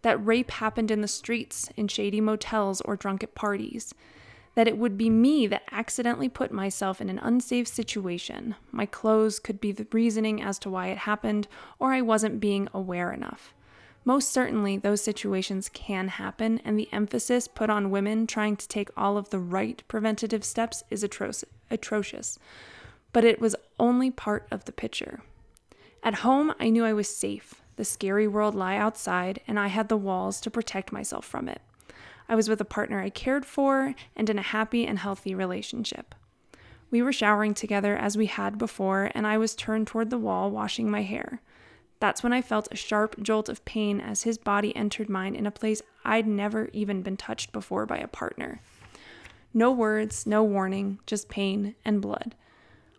That 0.04 0.26
rape 0.26 0.52
happened 0.52 0.90
in 0.90 1.02
the 1.02 1.08
streets, 1.10 1.70
in 1.76 1.90
shady 1.90 2.22
motels, 2.22 2.80
or 2.80 2.96
drunk 2.96 3.24
at 3.24 3.36
parties. 3.36 3.94
That 4.54 4.70
it 4.70 4.78
would 4.78 4.98
be 4.98 5.10
me 5.10 5.48
that 5.48 5.64
accidentally 5.72 6.30
put 6.30 6.54
myself 6.54 7.02
in 7.02 7.10
an 7.10 7.20
unsafe 7.20 7.68
situation. 7.68 8.56
My 8.72 8.86
clothes 8.86 9.40
could 9.40 9.60
be 9.60 9.74
the 9.74 9.88
reasoning 9.92 10.42
as 10.42 10.60
to 10.60 10.70
why 10.70 10.88
it 10.88 11.00
happened, 11.00 11.50
or 11.78 11.92
I 11.92 12.02
wasn't 12.02 12.40
being 12.40 12.70
aware 12.74 13.12
enough. 13.12 13.54
Most 14.08 14.32
certainly, 14.32 14.78
those 14.78 15.02
situations 15.02 15.68
can 15.74 16.10
happen, 16.10 16.62
and 16.64 16.78
the 16.78 16.88
emphasis 16.94 17.48
put 17.48 17.72
on 17.72 17.90
women 17.90 18.28
trying 18.28 18.56
to 18.56 18.68
take 18.68 18.90
all 18.96 19.18
of 19.18 19.32
the 19.32 19.40
right 19.40 19.84
preventative 19.88 20.46
steps 20.46 20.84
is 20.92 21.04
atro- 21.04 21.44
atrocious. 21.72 22.38
But 23.12 23.24
it 23.24 23.42
was 23.42 23.56
only 23.80 24.12
part 24.12 24.48
of 24.52 24.66
the 24.66 24.72
picture. 24.72 25.22
At 26.04 26.16
home, 26.16 26.54
I 26.60 26.70
knew 26.70 26.86
I 26.86 26.94
was 26.94 27.10
safe. 27.10 27.64
The 27.78 27.84
scary 27.84 28.28
world 28.28 28.54
lay 28.54 28.78
outside, 28.78 29.42
and 29.48 29.60
I 29.60 29.68
had 29.68 29.90
the 29.90 29.98
walls 29.98 30.40
to 30.42 30.52
protect 30.52 30.92
myself 30.92 31.26
from 31.26 31.50
it. 31.50 31.62
I 32.30 32.36
was 32.36 32.48
with 32.48 32.62
a 32.62 32.66
partner 32.66 33.02
I 33.02 33.10
cared 33.10 33.46
for 33.46 33.96
and 34.16 34.30
in 34.30 34.38
a 34.38 34.44
happy 34.44 34.86
and 34.86 35.00
healthy 35.00 35.34
relationship. 35.34 36.14
We 36.92 37.02
were 37.02 37.12
showering 37.12 37.56
together 37.56 37.96
as 37.96 38.16
we 38.16 38.28
had 38.28 38.60
before, 38.60 39.12
and 39.16 39.26
I 39.26 39.40
was 39.40 39.56
turned 39.56 39.88
toward 39.88 40.12
the 40.12 40.20
wall, 40.20 40.52
washing 40.52 40.90
my 40.90 41.02
hair. 41.02 41.42
That's 42.00 42.22
when 42.24 42.34
I 42.34 42.42
felt 42.42 42.68
a 42.72 42.75
sharp 42.75 43.22
jolt 43.22 43.50
of 43.50 43.64
pain 43.66 44.02
as 44.02 44.24
his 44.24 44.38
body 44.38 44.75
entered 44.75 45.10
mine 45.10 45.36
in 45.36 45.46
a 45.46 45.52
place 45.52 45.82
I'd 46.04 46.28
never 46.28 46.70
even 46.74 47.02
been 47.02 47.18
touched 47.18 47.52
before 47.52 47.86
by 47.86 47.98
a 47.98 48.08
partner. 48.08 48.62
No 49.54 49.72
words, 49.72 50.28
no 50.28 50.44
warning, 50.44 51.00
just 51.06 51.30
pain 51.30 51.75
and 51.86 52.02
blood. 52.02 52.36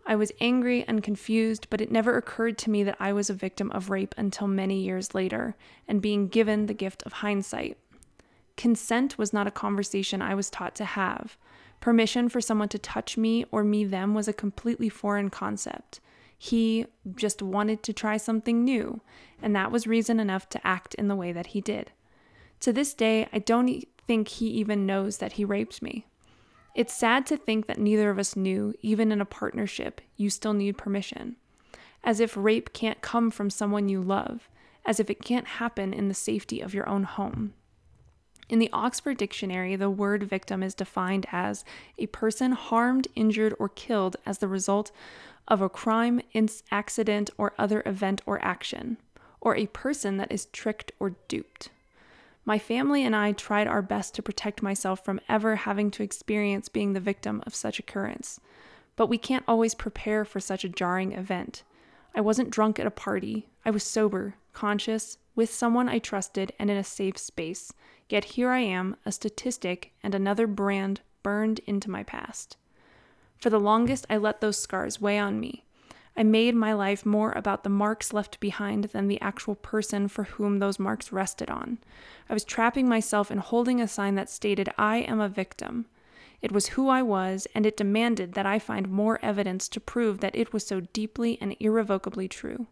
I 0.07 0.15
was 0.15 0.31
angry 0.39 0.85
and 0.87 1.03
confused, 1.03 1.67
but 1.69 1.81
it 1.81 1.91
never 1.91 2.17
occurred 2.17 2.57
to 2.59 2.69
me 2.69 2.83
that 2.83 2.95
I 2.99 3.13
was 3.13 3.29
a 3.29 3.33
victim 3.33 3.69
of 3.71 3.89
rape 3.89 4.15
until 4.17 4.47
many 4.47 4.81
years 4.81 5.13
later 5.13 5.55
and 5.87 6.01
being 6.01 6.29
given 6.29 6.65
the 6.65 6.73
gift 6.73 7.03
of 7.03 7.13
hindsight. 7.13 7.77
Consent 8.55 9.17
was 9.17 9.33
not 9.33 9.47
a 9.47 9.51
conversation 9.51 10.21
I 10.21 10.33
was 10.33 10.49
taught 10.49 10.75
to 10.75 10.85
have. 10.85 11.37
Permission 11.79 12.29
for 12.29 12.41
someone 12.41 12.69
to 12.69 12.79
touch 12.79 13.17
me 13.17 13.45
or 13.51 13.63
me 13.63 13.83
them 13.83 14.13
was 14.13 14.27
a 14.27 14.33
completely 14.33 14.89
foreign 14.89 15.29
concept. 15.29 15.99
He 16.37 16.85
just 17.15 17.41
wanted 17.41 17.81
to 17.83 17.93
try 17.93 18.17
something 18.17 18.63
new, 18.63 19.01
and 19.41 19.55
that 19.55 19.71
was 19.71 19.87
reason 19.87 20.19
enough 20.19 20.47
to 20.49 20.67
act 20.67 20.93
in 20.95 21.07
the 21.07 21.15
way 21.15 21.31
that 21.31 21.47
he 21.47 21.61
did. 21.61 21.91
To 22.61 22.71
this 22.71 22.93
day, 22.93 23.27
I 23.33 23.39
don't 23.39 23.83
think 24.07 24.27
he 24.27 24.47
even 24.47 24.85
knows 24.85 25.17
that 25.17 25.33
he 25.33 25.45
raped 25.45 25.81
me. 25.81 26.05
It's 26.75 26.93
sad 26.93 27.25
to 27.27 27.37
think 27.37 27.65
that 27.65 27.79
neither 27.79 28.11
of 28.11 28.19
us 28.19 28.35
knew, 28.35 28.73
even 28.81 29.11
in 29.11 29.19
a 29.19 29.25
partnership, 29.25 29.99
you 30.15 30.29
still 30.29 30.53
need 30.53 30.77
permission. 30.77 31.37
As 32.03 32.19
if 32.19 32.37
rape 32.37 32.71
can't 32.71 33.01
come 33.01 33.31
from 33.31 33.49
someone 33.49 33.89
you 33.89 34.01
love, 34.01 34.47
as 34.85 34.99
if 34.99 35.09
it 35.09 35.23
can't 35.23 35.47
happen 35.47 35.91
in 35.91 36.07
the 36.07 36.13
safety 36.13 36.61
of 36.61 36.73
your 36.73 36.87
own 36.87 37.03
home. 37.03 37.53
In 38.49 38.59
the 38.59 38.69
Oxford 38.71 39.17
Dictionary, 39.17 39.75
the 39.75 39.89
word 39.89 40.23
victim 40.23 40.63
is 40.63 40.73
defined 40.73 41.25
as 41.31 41.65
a 41.97 42.05
person 42.07 42.53
harmed, 42.53 43.07
injured, 43.15 43.53
or 43.59 43.67
killed 43.67 44.15
as 44.25 44.37
the 44.37 44.47
result 44.47 44.91
of 45.47 45.61
a 45.61 45.69
crime, 45.69 46.21
accident, 46.71 47.29
or 47.37 47.53
other 47.57 47.83
event 47.85 48.21
or 48.25 48.43
action, 48.43 48.97
or 49.39 49.55
a 49.55 49.67
person 49.67 50.17
that 50.17 50.31
is 50.31 50.45
tricked 50.47 50.91
or 50.99 51.15
duped. 51.27 51.69
My 52.45 52.57
family 52.57 53.03
and 53.03 53.15
I 53.15 53.33
tried 53.33 53.67
our 53.67 53.81
best 53.81 54.15
to 54.15 54.21
protect 54.21 54.61
myself 54.61 55.03
from 55.03 55.19
ever 55.27 55.57
having 55.57 55.91
to 55.91 56.03
experience 56.03 56.69
being 56.69 56.93
the 56.93 56.99
victim 56.99 57.43
of 57.45 57.53
such 57.53 57.77
occurrence. 57.77 58.39
But 58.95 59.07
we 59.07 59.17
can't 59.17 59.43
always 59.47 59.75
prepare 59.75 60.23
for 60.23 60.39
such 60.39 60.63
a 60.63 60.69
jarring 60.69 61.11
event. 61.11 61.63
I 62.15 62.21
wasn't 62.21 62.49
drunk 62.49 62.79
at 62.79 62.87
a 62.87 62.91
party. 62.91 63.49
I 63.65 63.69
was 63.69 63.83
sober, 63.83 64.35
conscious, 64.53 65.17
with 65.35 65.53
someone 65.53 65.89
I 65.89 65.99
trusted, 65.99 66.53
and 66.57 66.71
in 66.71 66.77
a 66.77 66.83
safe 66.83 67.17
space. 67.17 67.73
Yet 68.09 68.23
here 68.23 68.49
I 68.49 68.59
am, 68.59 68.95
a 69.05 69.11
statistic 69.11 69.91
and 70.01 70.15
another 70.15 70.47
brand 70.47 71.01
burned 71.21 71.59
into 71.67 71.91
my 71.91 72.03
past. 72.03 72.55
For 73.37 73.49
the 73.49 73.59
longest, 73.59 74.05
I 74.09 74.17
let 74.17 74.41
those 74.41 74.57
scars 74.57 74.99
weigh 74.99 75.19
on 75.19 75.39
me. 75.39 75.63
I 76.15 76.23
made 76.23 76.55
my 76.55 76.73
life 76.73 77.05
more 77.05 77.31
about 77.33 77.63
the 77.63 77.69
marks 77.69 78.11
left 78.11 78.39
behind 78.39 78.85
than 78.85 79.07
the 79.07 79.21
actual 79.21 79.53
person 79.53 80.07
for 80.07 80.23
whom 80.23 80.57
those 80.57 80.79
marks 80.79 81.11
rested 81.11 81.51
on. 81.51 81.77
I 82.27 82.33
was 82.33 82.43
trapping 82.43 82.89
myself 82.89 83.29
in 83.29 83.37
holding 83.37 83.79
a 83.79 83.87
sign 83.87 84.15
that 84.15 84.29
stated, 84.29 84.69
I 84.79 84.97
am 84.97 85.19
a 85.19 85.29
victim. 85.29 85.85
It 86.41 86.51
was 86.51 86.69
who 86.69 86.89
I 86.89 87.03
was, 87.03 87.47
and 87.53 87.67
it 87.67 87.77
demanded 87.77 88.33
that 88.33 88.47
I 88.47 88.57
find 88.57 88.89
more 88.89 89.19
evidence 89.21 89.69
to 89.69 89.79
prove 89.79 90.19
that 90.21 90.35
it 90.35 90.53
was 90.53 90.65
so 90.65 90.81
deeply 90.81 91.37
and 91.39 91.55
irrevocably 91.59 92.27
true. 92.27 92.65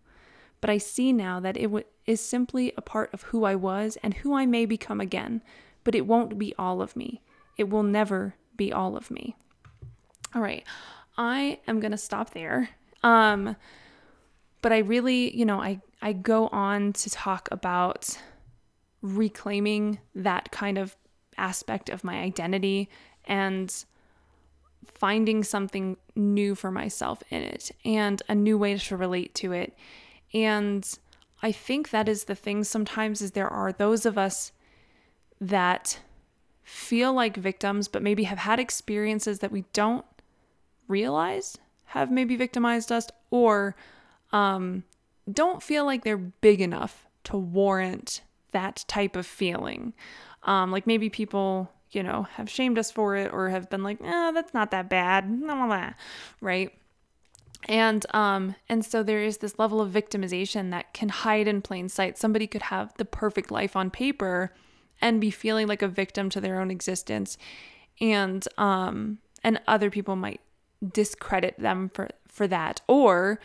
But 0.60 0.72
I 0.72 0.80
see 0.80 1.14
now 1.14 1.40
that 1.40 1.58
it 1.58 1.64
w- 1.64 1.86
is 2.08 2.22
simply 2.22 2.74
a 2.76 2.82
part 2.82 3.14
of 3.14 3.24
who 3.24 3.44
I 3.44 3.54
was 3.54 3.98
and 4.02 4.16
who 4.16 4.34
I 4.34 4.48
may 4.48 4.66
become 4.66 5.00
again, 5.00 5.44
but 5.84 5.94
it 5.94 6.08
won't 6.08 6.40
be 6.40 6.56
all 6.58 6.82
of 6.82 6.96
me. 6.96 7.22
It 7.58 7.70
will 7.70 7.84
never 7.84 8.34
be 8.58 8.74
all 8.74 8.98
of 8.98 9.12
me. 9.12 9.36
All 10.36 10.42
right, 10.42 10.66
I 11.18 11.60
am 11.68 11.80
going 11.80 11.92
to 11.92 11.98
stop 11.98 12.32
there 12.32 12.70
um, 13.06 13.56
but 14.64 14.74
I 14.74 14.80
really, 14.80 15.36
you 15.38 15.46
know, 15.46 15.62
I, 15.62 15.80
I 16.02 16.12
go 16.12 16.48
on 16.48 16.92
to 16.94 17.10
talk 17.12 17.48
about 17.52 18.18
reclaiming 19.04 20.00
that 20.16 20.52
kind 20.52 20.80
of 20.80 20.98
aspect 21.38 21.90
of 21.90 22.04
my 22.04 22.16
identity 22.16 22.90
and 23.26 23.86
finding 24.84 25.44
something 25.44 25.98
new 26.16 26.56
for 26.56 26.72
myself 26.72 27.22
in 27.30 27.44
it 27.44 27.72
and 27.86 28.24
a 28.28 28.34
new 28.34 28.58
way 28.58 28.76
to 28.76 28.98
relate 28.98 29.36
to 29.36 29.52
it. 29.52 29.78
And 30.34 30.88
I 31.44 31.52
think 31.52 31.92
that 31.92 32.10
is 32.10 32.24
the 32.24 32.34
thing 32.34 32.64
sometimes 32.64 33.22
is 33.22 33.32
there 33.32 33.48
are 33.48 33.72
those 33.72 34.04
of 34.08 34.18
us 34.18 34.52
that 35.40 36.00
feel 36.64 37.14
like 37.14 37.38
victims 37.38 37.88
but 37.88 38.02
maybe 38.02 38.24
have 38.24 38.40
had 38.40 38.60
experiences 38.60 39.40
that 39.40 39.52
we 39.52 39.66
don't 39.74 40.06
realize 40.88 41.58
have 41.86 42.12
maybe 42.12 42.36
victimized 42.36 42.92
us 42.92 43.08
or 43.30 43.76
um, 44.32 44.84
don't 45.32 45.64
feel 45.64 45.86
like 45.86 46.04
they're 46.04 46.18
big 46.18 46.62
enough 46.62 47.08
to 47.24 47.38
warrant 47.38 48.22
that 48.52 48.84
type 48.88 49.16
of 49.16 49.26
feeling. 49.26 49.94
Um, 50.44 50.72
like 50.72 50.86
maybe 50.86 51.10
people, 51.10 51.72
you 51.92 52.04
know, 52.04 52.24
have 52.34 52.50
shamed 52.50 52.78
us 52.78 52.92
for 52.92 53.16
it 53.16 53.32
or 53.32 53.50
have 53.50 53.70
been 53.70 53.84
like, 53.84 54.00
"Ah, 54.04 54.32
that's 54.34 54.54
not 54.54 54.72
that 54.72 54.90
bad," 54.90 55.30
right? 56.42 56.72
And 57.68 58.06
um, 58.14 58.56
and 58.70 58.86
so 58.86 59.02
there 59.02 59.24
is 59.24 59.38
this 59.38 59.58
level 59.58 59.82
of 59.82 59.92
victimization 59.92 60.72
that 60.72 60.94
can 60.94 61.10
hide 61.10 61.48
in 61.48 61.62
plain 61.62 61.90
sight. 61.90 62.18
Somebody 62.18 62.46
could 62.46 62.64
have 62.64 62.94
the 62.98 63.06
perfect 63.06 63.50
life 63.52 63.76
on 63.76 63.90
paper 63.90 64.54
and 65.02 65.20
be 65.20 65.32
feeling 65.32 65.68
like 65.68 65.82
a 65.82 65.88
victim 65.88 66.30
to 66.30 66.42
their 66.42 66.60
own 66.60 66.70
existence, 66.70 67.38
and 68.00 68.48
um, 68.58 69.18
and 69.44 69.60
other 69.68 69.90
people 69.90 70.16
might 70.16 70.42
discredit 70.92 71.58
them 71.60 71.90
for 71.94 72.10
for 72.28 72.48
that. 72.48 72.82
Or 72.88 73.40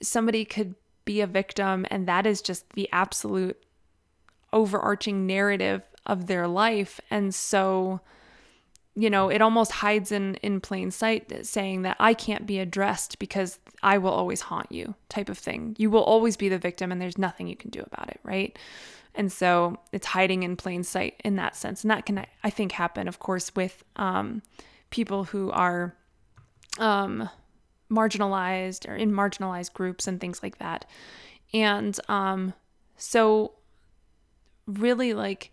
somebody 0.00 0.44
could 0.44 0.74
be 1.04 1.20
a 1.20 1.26
victim 1.26 1.86
and 1.90 2.06
that 2.06 2.26
is 2.26 2.40
just 2.40 2.70
the 2.74 2.88
absolute 2.92 3.60
overarching 4.52 5.26
narrative 5.26 5.82
of 6.06 6.26
their 6.26 6.46
life. 6.46 7.00
And 7.10 7.34
so 7.34 8.00
you 8.94 9.08
know 9.08 9.30
it 9.30 9.40
almost 9.40 9.72
hides 9.72 10.12
in 10.12 10.34
in 10.36 10.60
plain 10.60 10.90
sight 10.90 11.46
saying 11.46 11.80
that 11.80 11.96
i 11.98 12.12
can't 12.12 12.46
be 12.46 12.58
addressed 12.58 13.18
because 13.18 13.58
i 13.82 13.96
will 13.96 14.10
always 14.10 14.42
haunt 14.42 14.70
you 14.70 14.94
type 15.08 15.30
of 15.30 15.38
thing. 15.38 15.74
You 15.78 15.90
will 15.90 16.02
always 16.02 16.36
be 16.36 16.48
the 16.50 16.58
victim 16.58 16.92
and 16.92 17.00
there's 17.00 17.16
nothing 17.18 17.46
you 17.46 17.56
can 17.56 17.70
do 17.70 17.80
about 17.80 18.08
it 18.10 18.20
right? 18.22 18.58
And 19.14 19.30
so 19.30 19.78
it's 19.92 20.06
hiding 20.06 20.42
in 20.42 20.56
plain 20.56 20.84
sight 20.84 21.20
in 21.22 21.36
that 21.36 21.54
sense. 21.56 21.82
And 21.82 21.90
that 21.90 22.06
can 22.06 22.26
i 22.44 22.50
think 22.50 22.72
happen 22.72 23.08
of 23.08 23.18
course 23.18 23.54
with 23.54 23.82
um, 23.96 24.42
people 24.90 25.24
who 25.24 25.50
are 25.50 25.96
um, 26.78 27.28
marginalized 27.90 28.88
or 28.88 28.96
in 28.96 29.12
marginalized 29.12 29.72
groups 29.72 30.06
and 30.06 30.20
things 30.20 30.42
like 30.42 30.58
that. 30.58 30.84
And 31.52 31.98
um, 32.08 32.54
so, 32.96 33.52
really, 34.66 35.12
like, 35.12 35.50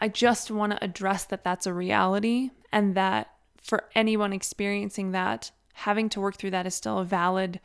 I 0.00 0.08
just 0.08 0.50
want 0.50 0.72
to 0.72 0.84
address 0.84 1.24
that 1.24 1.42
that's 1.42 1.66
a 1.66 1.74
reality 1.74 2.50
and 2.70 2.94
that 2.94 3.32
for 3.62 3.84
anyone 3.94 4.32
experiencing 4.32 5.12
that, 5.12 5.50
having 5.74 6.08
to 6.10 6.20
work 6.20 6.36
through 6.36 6.50
that 6.50 6.66
is 6.66 6.74
still 6.74 6.98
a 6.98 7.04
valid 7.04 7.60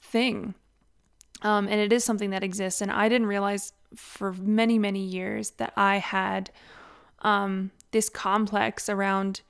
thing. 0.00 0.54
Um, 1.42 1.66
and 1.68 1.80
it 1.80 1.92
is 1.92 2.04
something 2.04 2.30
that 2.30 2.44
exists. 2.44 2.80
And 2.80 2.90
I 2.90 3.08
didn't 3.08 3.26
realize 3.26 3.72
for 3.94 4.32
many, 4.32 4.78
many 4.78 5.04
years 5.04 5.50
that 5.52 5.72
I 5.76 5.96
had 5.98 6.50
um, 7.20 7.70
this 7.90 8.08
complex 8.08 8.88
around 8.88 9.42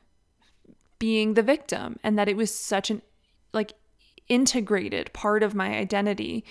being 1.02 1.34
the 1.34 1.42
victim 1.42 1.98
and 2.04 2.16
that 2.16 2.28
it 2.28 2.36
was 2.36 2.54
such 2.54 2.88
an 2.88 3.02
like 3.52 3.72
integrated 4.28 5.12
part 5.12 5.42
of 5.42 5.52
my 5.52 5.76
identity 5.76 6.44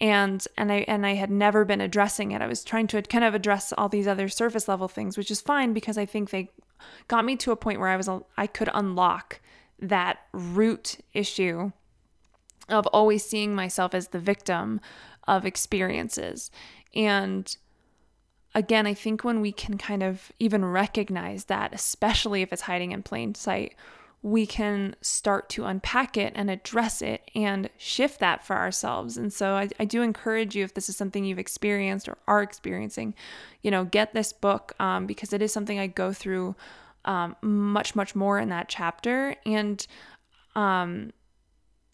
and 0.00 0.44
and 0.56 0.72
I 0.72 0.78
and 0.88 1.06
I 1.06 1.14
had 1.14 1.30
never 1.30 1.64
been 1.64 1.80
addressing 1.80 2.32
it. 2.32 2.42
I 2.42 2.48
was 2.48 2.64
trying 2.64 2.88
to 2.88 3.00
kind 3.02 3.22
of 3.22 3.32
address 3.32 3.72
all 3.78 3.88
these 3.88 4.08
other 4.08 4.28
surface 4.28 4.66
level 4.66 4.88
things, 4.88 5.16
which 5.16 5.30
is 5.30 5.40
fine 5.40 5.72
because 5.72 5.96
I 5.96 6.04
think 6.04 6.30
they 6.30 6.50
got 7.06 7.24
me 7.24 7.36
to 7.36 7.52
a 7.52 7.56
point 7.56 7.78
where 7.78 7.90
I 7.90 7.96
was 7.96 8.10
I 8.36 8.48
could 8.48 8.70
unlock 8.74 9.38
that 9.78 10.18
root 10.32 10.98
issue 11.14 11.70
of 12.68 12.88
always 12.88 13.24
seeing 13.24 13.54
myself 13.54 13.94
as 13.94 14.08
the 14.08 14.18
victim 14.18 14.80
of 15.28 15.46
experiences. 15.46 16.50
And 16.92 17.56
again, 18.54 18.86
I 18.86 18.94
think 18.94 19.24
when 19.24 19.40
we 19.40 19.52
can 19.52 19.78
kind 19.78 20.02
of 20.02 20.32
even 20.38 20.64
recognize 20.64 21.44
that, 21.46 21.72
especially 21.72 22.42
if 22.42 22.52
it's 22.52 22.62
hiding 22.62 22.92
in 22.92 23.02
plain 23.02 23.34
sight, 23.34 23.74
we 24.22 24.46
can 24.46 24.94
start 25.00 25.48
to 25.48 25.64
unpack 25.64 26.16
it 26.16 26.32
and 26.36 26.48
address 26.48 27.02
it 27.02 27.28
and 27.34 27.68
shift 27.76 28.20
that 28.20 28.46
for 28.46 28.56
ourselves. 28.56 29.16
And 29.16 29.32
so 29.32 29.54
I, 29.54 29.68
I 29.80 29.84
do 29.84 30.02
encourage 30.02 30.54
you, 30.54 30.62
if 30.62 30.74
this 30.74 30.88
is 30.88 30.96
something 30.96 31.24
you've 31.24 31.40
experienced 31.40 32.08
or 32.08 32.18
are 32.28 32.40
experiencing, 32.40 33.14
you 33.62 33.70
know, 33.70 33.84
get 33.84 34.14
this 34.14 34.32
book 34.32 34.74
um, 34.78 35.06
because 35.06 35.32
it 35.32 35.42
is 35.42 35.52
something 35.52 35.78
I 35.78 35.88
go 35.88 36.12
through 36.12 36.54
um, 37.04 37.34
much, 37.42 37.96
much 37.96 38.14
more 38.14 38.38
in 38.38 38.50
that 38.50 38.68
chapter. 38.68 39.34
And, 39.44 39.84
um, 40.54 41.12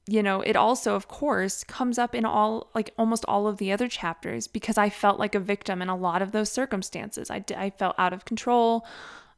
you 0.08 0.22
know, 0.22 0.40
it 0.40 0.56
also, 0.56 0.94
of 0.94 1.06
course, 1.06 1.62
comes 1.64 1.98
up 1.98 2.14
in 2.14 2.24
all, 2.24 2.70
like 2.74 2.94
almost 2.96 3.26
all 3.28 3.46
of 3.46 3.58
the 3.58 3.70
other 3.70 3.88
chapters 3.88 4.48
because 4.48 4.78
I 4.78 4.88
felt 4.88 5.18
like 5.18 5.34
a 5.34 5.40
victim 5.40 5.82
in 5.82 5.90
a 5.90 5.96
lot 5.96 6.22
of 6.22 6.32
those 6.32 6.50
circumstances. 6.50 7.30
I, 7.30 7.44
I 7.54 7.68
felt 7.68 7.94
out 7.98 8.14
of 8.14 8.24
control. 8.24 8.86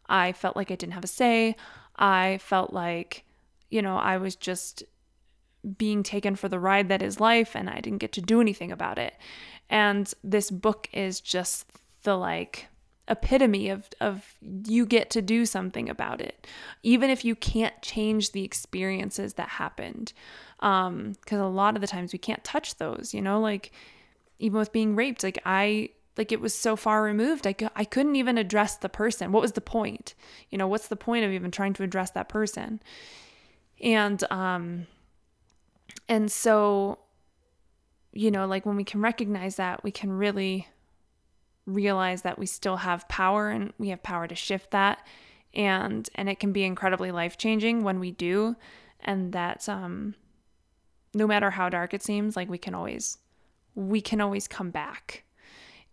I 0.09 0.31
felt 0.31 0.55
like 0.55 0.71
I 0.71 0.77
didn't 0.77 0.93
have 0.93 1.03
a 1.03 1.09
say. 1.09 1.57
I 1.97 2.39
felt 2.41 2.73
like, 2.73 3.25
you 3.69 3.83
know, 3.83 3.97
I 3.97 4.19
was 4.19 4.37
just 4.37 4.85
being 5.77 6.05
taken 6.05 6.37
for 6.37 6.49
the 6.49 6.61
ride 6.61 6.89
that 6.89 7.03
is 7.03 7.19
life 7.19 7.57
and 7.57 7.69
I 7.69 7.81
didn't 7.81 7.99
get 7.99 8.13
to 8.13 8.23
do 8.23 8.41
anything 8.41 8.71
about 8.71 8.97
it. 8.97 9.15
And 9.69 10.13
this 10.23 10.53
book 10.53 10.89
is 10.93 11.21
just 11.21 11.67
the 12.05 12.17
like 12.17 12.69
epitome 13.11 13.69
of 13.69 13.89
of 14.01 14.37
you 14.67 14.87
get 14.87 15.11
to 15.11 15.21
do 15.21 15.45
something 15.45 15.89
about 15.91 16.21
it 16.21 16.47
even 16.83 17.11
if 17.11 17.25
you 17.25 17.35
can't 17.35 17.83
change 17.83 18.31
the 18.33 18.45
experiences 18.45 19.35
that 19.35 19.49
happened. 19.49 20.13
Um 20.61 21.15
cuz 21.27 21.39
a 21.39 21.45
lot 21.45 21.75
of 21.75 21.81
the 21.81 21.87
times 21.89 22.13
we 22.13 22.19
can't 22.19 22.45
touch 22.45 22.77
those 22.77 23.13
you 23.13 23.21
know 23.21 23.41
like 23.41 23.73
even 24.39 24.59
with 24.59 24.73
being 24.73 24.97
raped 24.97 25.23
like 25.23 25.39
I 25.45 25.91
like 26.17 26.33
it 26.33 26.41
was 26.41 26.55
so 26.55 26.77
far 26.77 27.03
removed 27.03 27.47
I, 27.47 27.55
I 27.75 27.85
couldn't 27.85 28.17
even 28.17 28.39
address 28.39 28.77
the 28.77 28.89
person. 28.89 29.33
What 29.33 29.43
was 29.43 29.53
the 29.53 29.61
point? 29.61 30.15
You 30.51 30.59
know 30.59 30.69
what's 30.69 30.89
the 30.89 30.97
point 30.97 31.25
of 31.25 31.33
even 31.33 31.51
trying 31.51 31.73
to 31.75 31.83
address 31.83 32.13
that 32.13 32.29
person? 32.29 32.81
And 33.81 34.23
um 34.31 34.87
and 36.09 36.31
so 36.31 36.99
you 38.13 38.31
know 38.31 38.47
like 38.47 38.67
when 38.67 38.77
we 38.77 38.85
can 38.85 39.01
recognize 39.01 39.57
that 39.57 39.83
we 39.83 39.91
can 39.91 40.13
really 40.13 40.69
realize 41.67 42.23
that 42.23 42.39
we 42.39 42.47
still 42.47 42.79
have 42.79 43.09
power 43.09 43.49
and 43.49 43.73
we 43.79 43.89
have 43.89 44.03
power 44.03 44.27
to 44.27 44.35
shift 44.35 44.71
that. 44.71 45.07
And 45.55 46.09
and 46.15 46.29
it 46.29 46.39
can 46.41 46.53
be 46.53 46.65
incredibly 46.65 47.11
life-changing 47.11 47.83
when 47.83 48.01
we 48.01 48.11
do. 48.11 48.57
And 49.01 49.33
that 49.33 49.69
um 49.69 50.15
no 51.13 51.27
matter 51.27 51.51
how 51.51 51.69
dark 51.69 51.93
it 51.93 52.03
seems 52.03 52.37
like 52.37 52.49
we 52.49 52.59
can 52.59 52.75
always 52.75 53.19
we 53.75 54.01
can 54.01 54.21
always 54.21 54.47
come 54.49 54.71
back. 54.71 55.25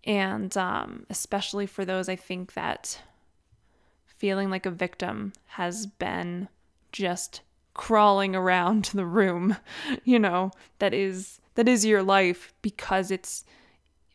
And 0.03 0.55
um 0.57 1.05
especially 1.09 1.65
for 1.65 1.85
those 1.85 2.07
i 2.07 2.15
think 2.15 2.53
that 2.53 3.01
feeling 4.05 4.49
like 4.49 4.65
a 4.65 4.71
victim 4.71 5.33
has 5.45 5.85
been 5.85 6.49
just 6.91 7.41
crawling 7.73 8.35
around 8.35 8.85
the 8.93 9.05
room 9.05 9.55
you 10.03 10.19
know 10.19 10.51
that 10.79 10.93
is 10.93 11.39
that 11.55 11.67
is 11.67 11.85
your 11.85 12.03
life 12.03 12.53
because 12.61 13.11
it's 13.11 13.45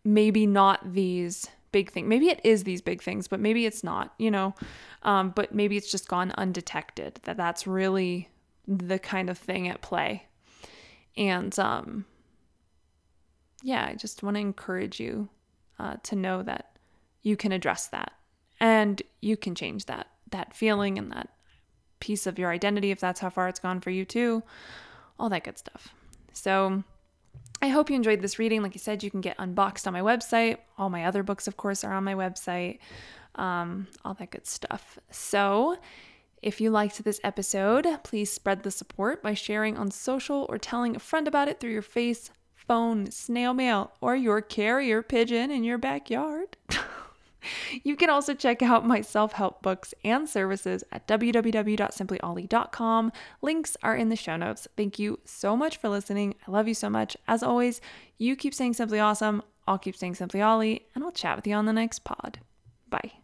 maybe 0.04 0.46
not 0.46 0.92
these 0.92 1.48
big 1.72 1.90
things. 1.90 2.08
Maybe 2.08 2.28
it 2.28 2.40
is 2.44 2.64
these 2.64 2.82
big 2.82 3.02
things, 3.02 3.28
but 3.28 3.40
maybe 3.40 3.66
it's 3.66 3.82
not, 3.82 4.14
you 4.18 4.30
know. 4.30 4.54
Um, 5.02 5.30
but 5.30 5.54
maybe 5.54 5.76
it's 5.76 5.90
just 5.90 6.08
gone 6.08 6.32
undetected. 6.36 7.20
That 7.24 7.36
that's 7.36 7.66
really 7.66 8.28
the 8.68 8.98
kind 8.98 9.28
of 9.30 9.38
thing 9.38 9.68
at 9.68 9.80
play. 9.80 10.26
And 11.16 11.56
um, 11.58 12.04
yeah, 13.62 13.86
I 13.88 13.94
just 13.94 14.22
want 14.22 14.36
to 14.36 14.40
encourage 14.40 15.00
you 15.00 15.28
uh, 15.78 15.96
to 16.04 16.16
know 16.16 16.42
that 16.42 16.76
you 17.22 17.36
can 17.36 17.52
address 17.52 17.86
that 17.88 18.12
and 18.60 19.02
you 19.20 19.36
can 19.36 19.54
change 19.54 19.86
that 19.86 20.08
that 20.30 20.54
feeling 20.54 20.98
and 20.98 21.12
that 21.12 21.28
piece 22.00 22.26
of 22.26 22.38
your 22.38 22.50
identity 22.50 22.90
if 22.90 22.98
that's 22.98 23.20
how 23.20 23.28
far 23.28 23.48
it's 23.48 23.60
gone 23.60 23.80
for 23.80 23.90
you 23.90 24.04
too. 24.04 24.42
All 25.18 25.28
that 25.28 25.44
good 25.44 25.58
stuff. 25.58 25.94
So 26.32 26.82
I 27.62 27.68
hope 27.68 27.88
you 27.88 27.96
enjoyed 27.96 28.20
this 28.20 28.40
reading. 28.40 28.60
Like 28.60 28.74
I 28.74 28.78
said, 28.78 29.04
you 29.04 29.10
can 29.10 29.20
get 29.20 29.38
unboxed 29.38 29.86
on 29.86 29.92
my 29.92 30.00
website. 30.00 30.58
All 30.76 30.90
my 30.90 31.04
other 31.04 31.22
books, 31.22 31.46
of 31.46 31.56
course, 31.56 31.84
are 31.84 31.94
on 31.94 32.02
my 32.02 32.14
website. 32.14 32.80
Um, 33.36 33.86
all 34.04 34.14
that 34.14 34.32
good 34.32 34.48
stuff. 34.48 34.98
So, 35.12 35.78
if 36.42 36.60
you 36.60 36.70
liked 36.70 37.04
this 37.04 37.20
episode, 37.22 37.86
please 38.02 38.32
spread 38.32 38.64
the 38.64 38.72
support 38.72 39.22
by 39.22 39.34
sharing 39.34 39.78
on 39.78 39.92
social 39.92 40.44
or 40.48 40.58
telling 40.58 40.96
a 40.96 40.98
friend 40.98 41.28
about 41.28 41.46
it 41.46 41.60
through 41.60 41.70
your 41.70 41.82
face, 41.82 42.30
phone, 42.56 43.12
snail 43.12 43.54
mail, 43.54 43.92
or 44.00 44.16
your 44.16 44.40
carrier 44.40 45.00
pigeon 45.00 45.52
in 45.52 45.62
your 45.62 45.78
backyard. 45.78 46.56
You 47.84 47.96
can 47.96 48.10
also 48.10 48.34
check 48.34 48.62
out 48.62 48.86
my 48.86 49.00
self 49.00 49.32
help 49.32 49.62
books 49.62 49.94
and 50.04 50.28
services 50.28 50.84
at 50.92 51.08
www.simplyoli.com. 51.08 53.12
Links 53.40 53.76
are 53.82 53.96
in 53.96 54.08
the 54.08 54.16
show 54.16 54.36
notes. 54.36 54.68
Thank 54.76 54.98
you 54.98 55.20
so 55.24 55.56
much 55.56 55.76
for 55.76 55.88
listening. 55.88 56.34
I 56.46 56.50
love 56.50 56.68
you 56.68 56.74
so 56.74 56.90
much. 56.90 57.16
As 57.26 57.42
always, 57.42 57.80
you 58.18 58.36
keep 58.36 58.54
saying 58.54 58.74
simply 58.74 59.00
awesome. 59.00 59.42
I'll 59.66 59.78
keep 59.78 59.96
saying 59.96 60.16
simply 60.16 60.42
Oli, 60.42 60.86
and 60.94 61.04
I'll 61.04 61.12
chat 61.12 61.36
with 61.36 61.46
you 61.46 61.54
on 61.54 61.66
the 61.66 61.72
next 61.72 62.00
pod. 62.00 62.40
Bye. 62.88 63.21